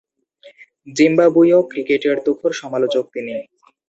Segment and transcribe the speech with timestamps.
[0.87, 3.33] জিম্বাবুয়ীয় ক্রিকেটের তুখোড় সমালোচক তিনি।